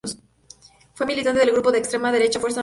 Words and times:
Fue 0.95 1.05
militante 1.05 1.41
del 1.41 1.51
grupo 1.51 1.71
de 1.71 1.77
extrema 1.77 2.11
derecha 2.11 2.39
Fuerza 2.39 2.55
Nueva. 2.55 2.59